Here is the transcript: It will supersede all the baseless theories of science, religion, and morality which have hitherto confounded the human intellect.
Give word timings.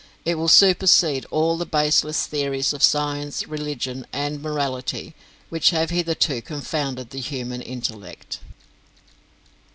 It 0.25 0.33
will 0.33 0.47
supersede 0.47 1.27
all 1.29 1.57
the 1.59 1.65
baseless 1.67 2.25
theories 2.25 2.73
of 2.73 2.81
science, 2.81 3.45
religion, 3.47 4.07
and 4.11 4.41
morality 4.41 5.13
which 5.49 5.69
have 5.69 5.91
hitherto 5.91 6.41
confounded 6.41 7.11
the 7.11 7.19
human 7.19 7.61
intellect. 7.61 8.39